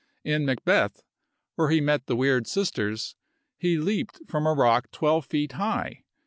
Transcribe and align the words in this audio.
In 0.23 0.47
"Macbeth," 0.47 1.03
where 1.53 1.69
he 1.69 1.79
met 1.79 2.07
the 2.07 2.15
weird 2.15 2.47
sisters, 2.47 3.15
he 3.59 3.77
leaped 3.77 4.19
from 4.27 4.47
a 4.47 4.53
rock 4.53 4.89
twelve 4.89 5.27
feet 5.27 5.51
high. 5.51 6.01